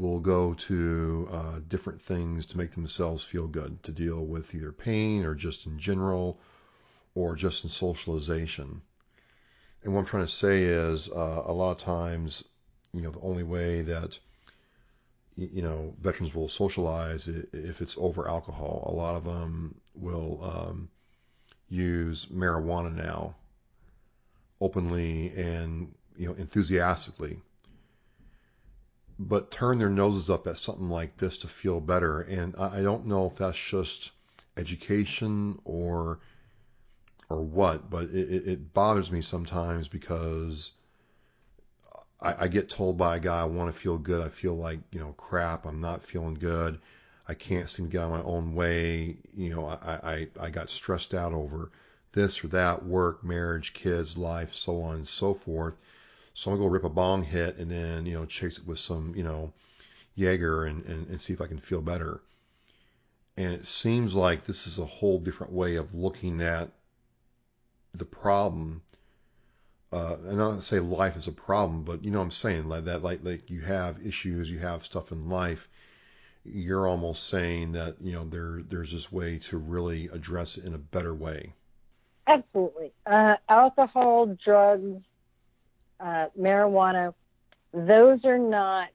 [0.00, 4.72] will go to uh, different things to make themselves feel good, to deal with either
[4.72, 6.40] pain or just in general,
[7.14, 8.80] or just in socialization.
[9.82, 12.42] And what I'm trying to say is, uh, a lot of times,
[12.94, 14.18] you know, the only way that
[15.36, 18.86] you know veterans will socialize if it's over alcohol.
[18.86, 20.88] A lot of them will um,
[21.68, 23.36] use marijuana now
[24.60, 27.40] openly and you know, enthusiastically,
[29.20, 32.22] but turn their noses up at something like this to feel better.
[32.22, 34.12] And I don't know if that's just
[34.56, 36.20] education or
[37.28, 40.72] or what, but it, it bothers me sometimes because
[42.20, 44.24] I, I get told by a guy I want to feel good.
[44.24, 45.66] I feel like you know crap.
[45.66, 46.80] I'm not feeling good.
[47.28, 49.18] I can't seem to get on my own way.
[49.36, 51.70] You know, I, I, I got stressed out over
[52.12, 55.76] this or that, work, marriage, kids, life, so on and so forth.
[56.40, 58.78] So I'm gonna go rip a bong hit and then, you know, chase it with
[58.78, 59.52] some, you know,
[60.14, 62.22] Jaeger and, and, and see if I can feel better.
[63.36, 66.70] And it seems like this is a whole different way of looking at
[67.92, 68.80] the problem.
[69.92, 72.86] Uh, and not say life is a problem, but you know what I'm saying, like
[72.86, 75.68] that, like, like you have issues, you have stuff in life.
[76.42, 80.72] You're almost saying that, you know, there, there's this way to really address it in
[80.72, 81.52] a better way.
[82.26, 82.92] Absolutely.
[83.04, 85.02] Uh, alcohol, drugs,
[86.02, 87.14] uh, marijuana,
[87.72, 88.88] those are not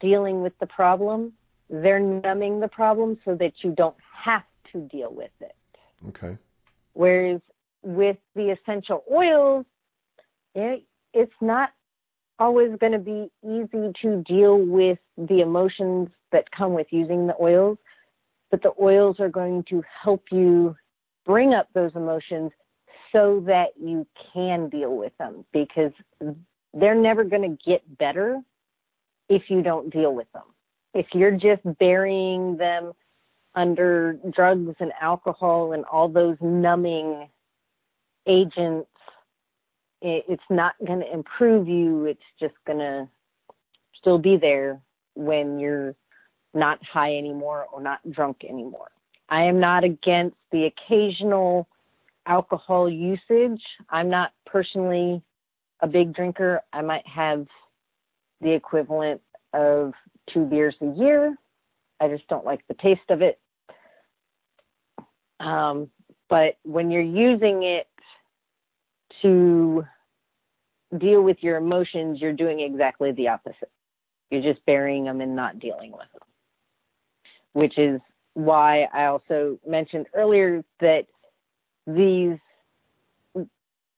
[0.00, 1.32] dealing with the problem.
[1.68, 5.54] They're numbing the problem so that you don't have to deal with it.
[6.08, 6.38] Okay.
[6.94, 7.40] Whereas
[7.82, 9.64] with the essential oils,
[10.54, 11.70] it, it's not
[12.38, 17.34] always going to be easy to deal with the emotions that come with using the
[17.40, 17.78] oils,
[18.50, 20.74] but the oils are going to help you
[21.24, 22.50] bring up those emotions
[23.12, 25.92] so that you can deal with them because
[26.74, 28.40] they're never going to get better
[29.28, 30.44] if you don't deal with them.
[30.94, 32.92] If you're just burying them
[33.54, 37.28] under drugs and alcohol and all those numbing
[38.26, 38.88] agents,
[40.02, 42.06] it's not going to improve you.
[42.06, 43.08] It's just going to
[43.98, 44.80] still be there
[45.14, 45.94] when you're
[46.54, 48.90] not high anymore or not drunk anymore.
[49.28, 51.68] I am not against the occasional
[52.30, 53.60] alcohol usage.
[53.90, 55.20] I'm not personally
[55.80, 56.62] a big drinker.
[56.72, 57.46] I might have
[58.40, 59.20] the equivalent
[59.52, 59.92] of
[60.32, 61.36] two beers a year.
[62.00, 63.40] I just don't like the taste of it.
[65.40, 65.90] Um,
[66.28, 67.88] but when you're using it
[69.22, 69.84] to
[70.98, 73.70] deal with your emotions, you're doing exactly the opposite.
[74.30, 76.28] You're just burying them and not dealing with them,
[77.54, 78.00] which is
[78.34, 81.06] why I also mentioned earlier that
[81.94, 82.38] these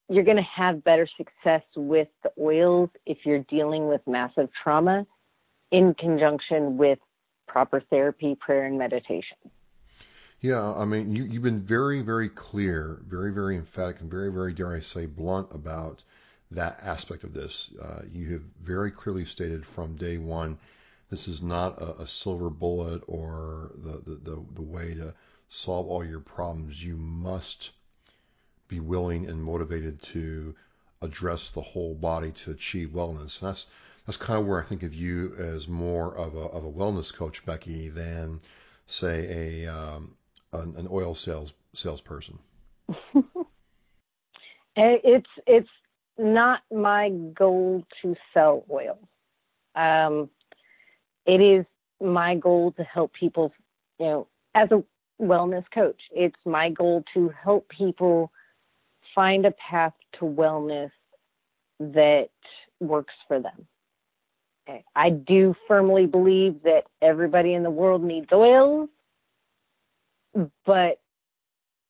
[0.08, 5.06] you're going to have better success with the oils if you're dealing with massive trauma
[5.70, 6.98] in conjunction with
[7.46, 9.38] proper therapy, prayer, and meditation.
[10.40, 14.52] Yeah, I mean, you, you've been very, very clear, very, very emphatic, and very, very,
[14.52, 16.02] dare I say, blunt about
[16.50, 17.70] that aspect of this.
[17.80, 20.58] Uh, you have very clearly stated from day one
[21.12, 25.14] this is not a, a silver bullet or the, the, the, the way to
[25.50, 26.82] solve all your problems.
[26.82, 27.72] You must
[28.72, 30.54] be willing and motivated to
[31.02, 33.40] address the whole body to achieve wellness.
[33.40, 33.68] And that's
[34.06, 37.14] that's kind of where I think of you as more of a of a wellness
[37.14, 38.40] coach, Becky, than
[38.86, 40.16] say a um,
[40.52, 42.38] an, an oil sales salesperson.
[44.76, 45.68] it's it's
[46.18, 48.98] not my goal to sell oil.
[49.74, 50.30] Um,
[51.26, 51.64] it is
[52.00, 53.52] my goal to help people,
[53.98, 54.82] you know, as a
[55.22, 56.00] wellness coach.
[56.10, 58.32] It's my goal to help people
[59.14, 60.90] find a path to wellness
[61.80, 62.28] that
[62.80, 63.66] works for them.
[64.94, 68.88] I do firmly believe that everybody in the world needs oils,
[70.64, 71.00] but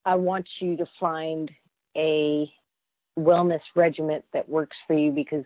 [0.04, 1.50] I want you to find
[1.96, 2.50] a
[3.18, 5.44] wellness regimen that works for you because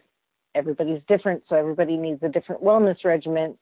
[0.54, 3.58] everybody's different, so everybody needs a different wellness regimen,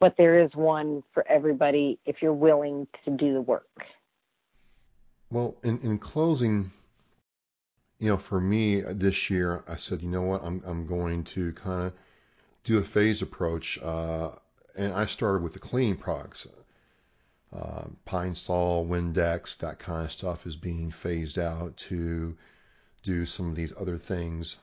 [0.00, 3.68] but there is one for everybody if you're willing to do the work.
[5.30, 6.72] Well, in, in closing,
[8.02, 11.52] you know, for me this year, I said, you know what, I'm I'm going to
[11.52, 11.92] kind of
[12.64, 14.30] do a phase approach, uh,
[14.76, 16.48] and I started with the cleaning products.
[17.52, 22.36] Uh, Pine Sol, Windex, that kind of stuff is being phased out to
[23.04, 24.56] do some of these other things.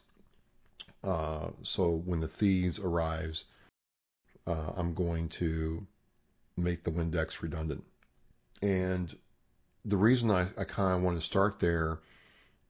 [1.01, 3.45] Uh, so when the thieves arrives,
[4.47, 5.87] uh, I'm going to
[6.57, 7.85] make the Windex redundant.
[8.61, 9.15] And
[9.85, 11.99] the reason I, I kind of want to start there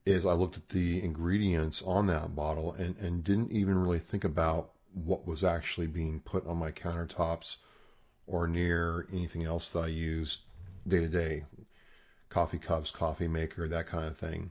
[0.06, 4.24] is I looked at the ingredients on that bottle and, and didn't even really think
[4.24, 7.58] about what was actually being put on my countertops
[8.26, 10.40] or near anything else that I use
[10.88, 11.44] day to day.
[12.30, 14.50] Coffee cups, coffee maker, that kind of thing.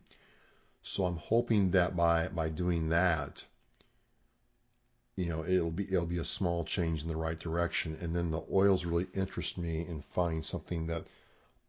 [0.84, 3.46] So I'm hoping that by, by doing that,
[5.16, 7.98] you know, it'll be it'll be a small change in the right direction.
[8.00, 11.06] And then the oils really interest me in finding something that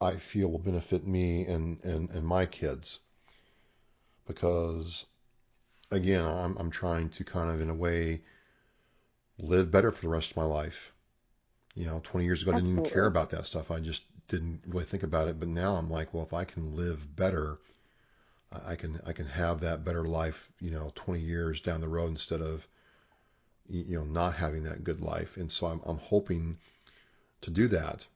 [0.00, 3.00] I feel will benefit me and, and, and my kids
[4.30, 5.06] because
[5.90, 8.22] again, I'm, I'm trying to kind of, in a way,
[9.38, 10.92] live better for the rest of my life.
[11.74, 13.70] You know, 20 years ago, I didn't even care about that stuff.
[13.70, 15.38] I just didn't really think about it.
[15.38, 17.58] But now I'm like, well, if I can live better,
[18.66, 20.50] I can I can have that better life.
[20.60, 22.66] You know, 20 years down the road instead of
[23.68, 25.36] you know not having that good life.
[25.36, 26.58] And so I'm, I'm hoping
[27.42, 28.06] to do that.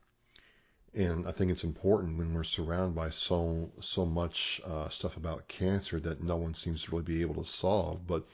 [0.95, 5.49] And I think it's important when we're surrounded by so so much uh, stuff about
[5.49, 8.07] cancer that no one seems to really be able to solve.
[8.07, 8.25] But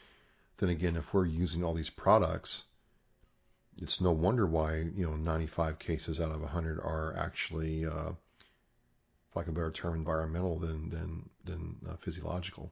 [0.58, 2.64] then again, if we're using all these products,
[3.80, 8.12] it's no wonder why you know 95 cases out of 100 are actually, uh,
[9.34, 12.70] like a better term, environmental than than than uh, physiological.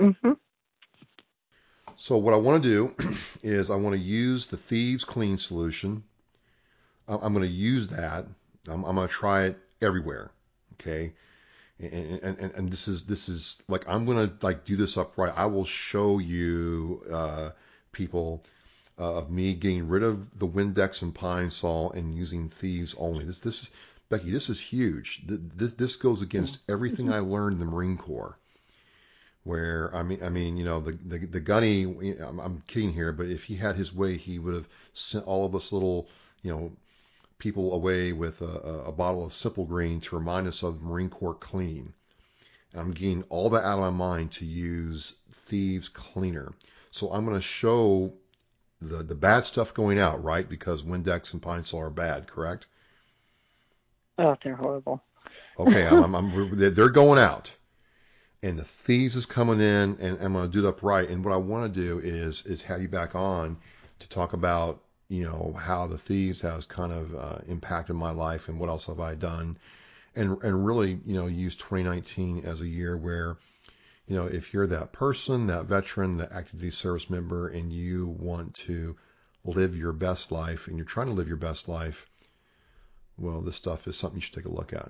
[0.00, 0.32] Mm-hmm.
[1.96, 2.94] So what I want to do
[3.44, 6.02] is I want to use the Thieves Clean solution.
[7.06, 8.26] I'm going to use that.
[8.68, 10.30] I'm, I'm going to try it everywhere.
[10.74, 11.12] Okay.
[11.78, 14.96] And, and, and, and this is, this is like, I'm going to like do this
[14.96, 15.32] upright.
[15.36, 17.50] I will show you, uh,
[17.92, 18.44] people,
[18.98, 23.24] uh, of me getting rid of the Windex and Pine Sol and using Thieves only.
[23.24, 23.70] This, this is,
[24.10, 25.22] Becky, this is huge.
[25.26, 28.36] This, this goes against everything I learned in the Marine Corps
[29.44, 31.84] where I mean, I mean, you know, the the, the gunny.
[31.84, 35.46] I'm, I'm kidding here, but if he had his way, he would have sent all
[35.46, 36.08] of us little,
[36.42, 36.72] you know,
[37.40, 41.34] people away with a, a bottle of Simple Green to remind us of Marine Corps
[41.34, 41.92] cleaning.
[42.72, 46.52] And I'm getting all that out of my mind to use Thieves Cleaner.
[46.92, 48.12] So I'm going to show
[48.80, 50.48] the the bad stuff going out, right?
[50.48, 52.66] Because Windex and Pine Sol are bad, correct?
[54.18, 55.02] Oh, they're horrible.
[55.58, 57.50] Okay, I'm, I'm, I'm, they're going out
[58.42, 61.10] and the thieves is coming in and I'm going to do it upright.
[61.10, 63.58] And what I want to do is, is have you back on
[63.98, 68.48] to talk about, you know, how the thieves has kind of uh, impacted my life
[68.48, 69.58] and what else have I done
[70.14, 73.36] and, and really, you know, use 2019 as a year where,
[74.06, 78.08] you know, if you're that person, that veteran, that active duty service member, and you
[78.18, 78.96] want to
[79.44, 82.06] live your best life and you're trying to live your best life,
[83.18, 84.88] well, this stuff is something you should take a look at.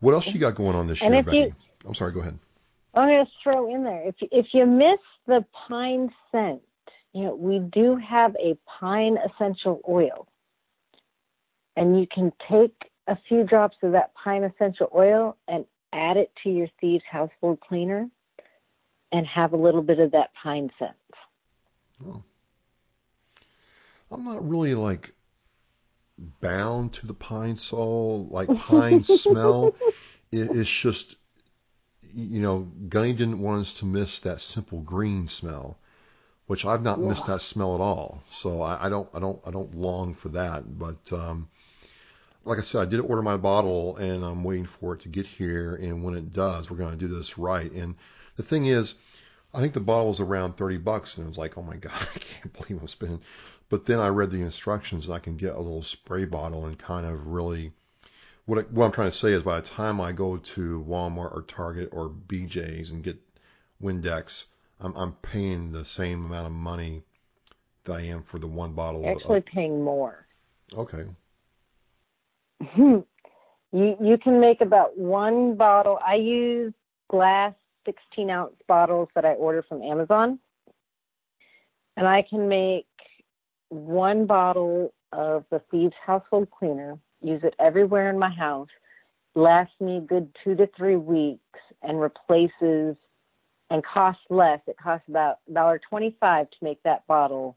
[0.00, 1.38] What else you got going on this and year, Becky?
[1.38, 1.54] You,
[1.86, 2.38] I'm sorry, go ahead.
[2.92, 6.60] I'm going to throw in there if if you miss the pine scent,
[7.12, 10.26] you know we do have a pine essential oil,
[11.76, 16.32] and you can take a few drops of that pine essential oil and add it
[16.42, 18.08] to your Thieves household cleaner,
[19.12, 20.92] and have a little bit of that pine scent.
[22.06, 22.22] Oh.
[24.10, 25.12] I'm not really like
[26.40, 29.74] bound to the pine sol, like pine smell.
[30.32, 31.16] It, it's just,
[32.14, 35.78] you know, Gunny didn't want us to miss that simple green smell,
[36.50, 38.22] which I've not missed that smell at all.
[38.30, 40.78] So I, I, don't, I don't, I don't long for that.
[40.78, 41.48] But um,
[42.44, 45.26] like I said, I did order my bottle, and I'm waiting for it to get
[45.26, 45.76] here.
[45.76, 47.70] And when it does, we're going to do this right.
[47.70, 47.94] And
[48.36, 48.94] the thing is.
[49.52, 51.90] I think the bottle was around 30 bucks and it was like, oh my God,
[51.92, 53.20] I can't believe I'm spending
[53.70, 56.76] but then I read the instructions and I can get a little spray bottle and
[56.76, 57.72] kind of really
[58.44, 61.34] what, I, what I'm trying to say is by the time I go to Walmart
[61.34, 63.16] or Target or BJ's and get
[63.80, 64.46] Windex,
[64.80, 67.02] I'm, I'm paying the same amount of money
[67.84, 69.06] that I am for the one bottle.
[69.06, 70.26] Actually of, paying more.
[70.74, 71.04] Okay.
[72.76, 73.04] you
[73.72, 75.98] you can make about one bottle.
[76.06, 76.72] I use
[77.08, 77.54] glass
[77.86, 80.38] 16 ounce bottles that I order from Amazon,
[81.96, 82.86] and I can make
[83.68, 88.68] one bottle of the Thieves household cleaner, use it everywhere in my house,
[89.34, 92.96] lasts me a good two to three weeks, and replaces
[93.70, 94.60] and costs less.
[94.66, 97.56] It costs about dollar twenty-five to make that bottle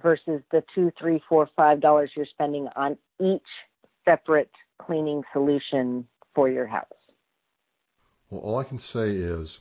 [0.00, 3.42] versus the two, three, four, five dollars you're spending on each
[4.04, 6.86] separate cleaning solution for your house.
[8.30, 9.60] Well, all I can say is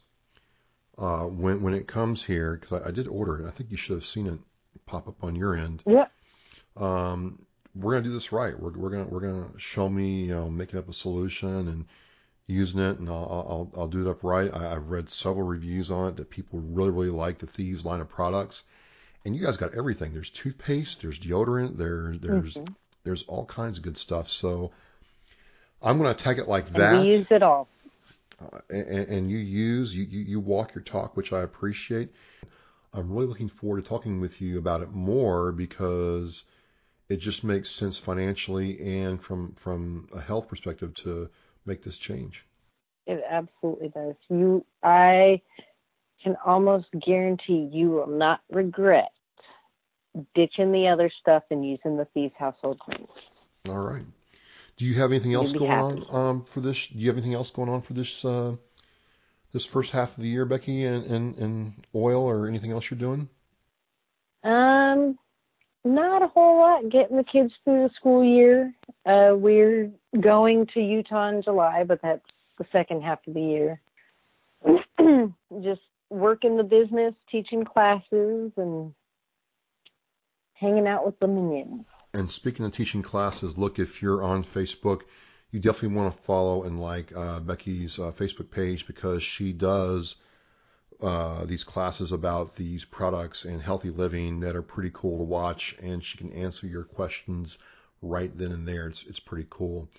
[0.98, 3.78] uh, when when it comes here, because I, I, did order it, I think you
[3.78, 4.40] should have seen it
[4.86, 5.84] pop up on your end.
[5.86, 6.08] Yeah.
[6.76, 8.60] Um, we're gonna do this right.
[8.60, 11.86] We're we're gonna we're gonna show me you know making up a solution and
[12.48, 14.54] using it, and I'll I'll, I'll do it up right.
[14.54, 18.00] I, have read several reviews on it that people really really like the Thieves line
[18.00, 18.64] of products,
[19.26, 20.14] and you guys got everything.
[20.14, 22.74] There's toothpaste, there's deodorant, there there's mm-hmm.
[23.04, 24.30] there's all kinds of good stuff.
[24.30, 24.72] So
[25.82, 26.96] I'm gonna tag it like that.
[26.96, 27.68] And we use it all.
[28.40, 32.14] Uh, and, and, you use you, you you walk your talk, which I appreciate.
[32.94, 36.46] I'm really looking forward to talking with you about it more because
[37.10, 41.30] it just makes sense financially and from from a health perspective to
[41.68, 42.46] make this change.
[43.06, 44.16] It absolutely does.
[44.30, 45.42] You, I
[46.24, 49.12] can almost guarantee you will not regret
[50.36, 53.08] ditching the other stuff and using the Thieves household cleaners.
[53.70, 54.06] All right.
[54.78, 56.06] Do you have anything else going happy.
[56.10, 56.88] on um, for this?
[56.88, 58.56] Do you have anything else going on for this uh,
[59.52, 63.00] this first half of the year, Becky, and, and, and oil or anything else you're
[63.00, 63.28] doing?
[64.44, 65.18] Um,
[65.84, 66.90] not a whole lot.
[66.90, 68.74] Getting the kids through the school year.
[69.08, 69.90] Uh, we're
[70.20, 72.26] going to Utah in July, but that's
[72.58, 73.82] the second half of the year.
[75.64, 78.94] Just work in the business, teaching classes, and
[80.56, 81.86] hanging out with the minions.
[82.14, 85.04] And speaking of teaching classes, look, if you're on Facebook,
[85.52, 90.18] you definitely want to follow and like uh, Becky's uh, Facebook page because she does
[91.02, 95.78] uh, these classes about these products and healthy living that are pretty cool to watch,
[95.82, 97.58] and she can answer your questions
[98.02, 98.88] right then and there.
[98.88, 99.90] It's it's pretty cool.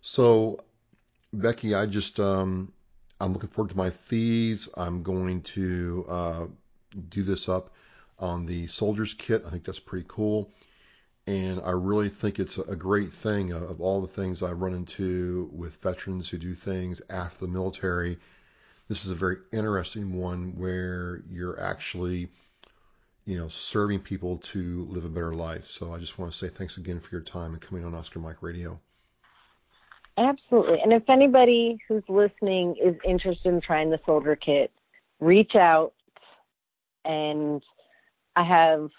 [0.00, 0.60] So,
[1.32, 2.72] Becky, I just um,
[3.20, 4.68] I'm looking forward to my thieves.
[4.76, 6.46] I'm going to uh,
[7.08, 7.70] do this up
[8.18, 9.42] on the soldier's kit.
[9.46, 10.50] I think that's pretty cool.
[11.26, 15.50] And I really think it's a great thing of all the things I run into
[15.52, 18.18] with veterans who do things after the military
[18.88, 22.28] this is a very interesting one where you're actually,
[23.26, 25.66] you know, serving people to live a better life.
[25.66, 28.20] So I just want to say thanks again for your time and coming on Oscar
[28.20, 28.80] Mike Radio.
[30.16, 30.78] Absolutely.
[30.82, 34.72] And if anybody who's listening is interested in trying the soldier kit,
[35.20, 35.92] reach out
[37.04, 37.62] and
[38.36, 38.90] I have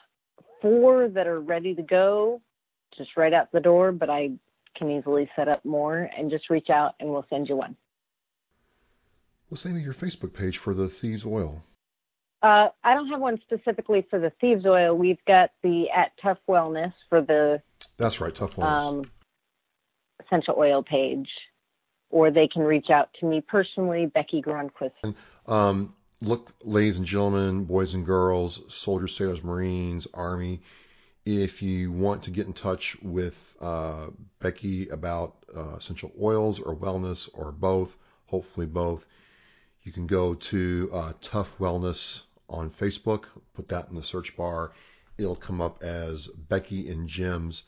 [0.61, 2.41] four that are ready to go
[2.97, 4.31] just right out the door, but I
[4.75, 7.75] can easily set up more and just reach out and we'll send you one.
[9.49, 11.63] What's the name of your Facebook page for the Thieves Oil?
[12.41, 14.95] Uh, I don't have one specifically for the Thieves Oil.
[14.95, 17.61] We've got the at Tough Wellness for the.
[17.97, 18.81] That's right, Tough Wellness.
[18.81, 19.01] Um,
[20.25, 21.29] essential oil page,
[22.09, 25.15] or they can reach out to me personally, Becky Gronquist.
[25.47, 30.61] Um, look, ladies and gentlemen, boys and girls, soldiers, sailors, Marines, Army,
[31.25, 34.07] if you want to get in touch with uh,
[34.39, 39.05] Becky about uh, essential oils or wellness or both, hopefully both,
[39.83, 44.71] you can go to uh, Tough Wellness on Facebook, put that in the search bar.
[45.17, 47.63] It'll come up as Becky and Jim's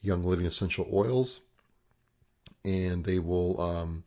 [0.00, 1.40] Young Living Essential Oils,
[2.64, 4.04] and they will um,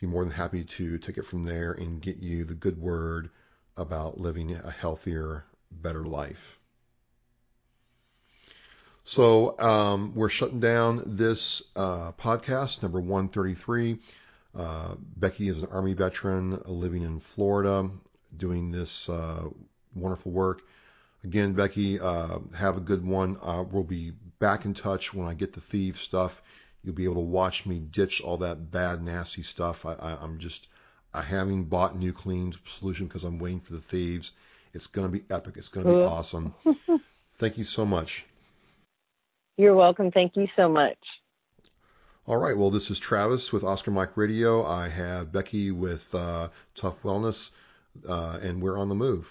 [0.00, 3.30] be more than happy to take it from there and get you the good word
[3.76, 6.58] about living a healthier, better life.
[9.04, 13.98] So um, we're shutting down this uh, podcast, number 133.
[14.54, 17.90] Uh, Becky is an Army veteran living in Florida,
[18.36, 19.48] doing this uh,
[19.94, 20.62] wonderful work.
[21.24, 23.36] Again, Becky, uh, have a good one.
[23.40, 26.42] Uh, we'll be back in touch when I get the thief stuff.
[26.82, 29.86] You'll be able to watch me ditch all that bad, nasty stuff.
[29.86, 30.66] I, I, I'm just,
[31.14, 34.32] I haven't bought new clean solution because I'm waiting for the thieves.
[34.74, 35.54] It's going to be epic.
[35.56, 36.54] It's going to be awesome.
[37.34, 38.24] Thank you so much.
[39.56, 40.10] You're welcome.
[40.10, 40.98] Thank you so much.
[42.26, 42.56] All right.
[42.56, 44.64] Well, this is Travis with Oscar Mike Radio.
[44.64, 47.50] I have Becky with uh, Tough Wellness,
[48.08, 49.30] uh, and we're on the move.